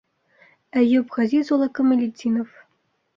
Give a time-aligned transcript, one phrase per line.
[0.81, 2.57] Әйүп Ғәзиз улы Камалетдинов.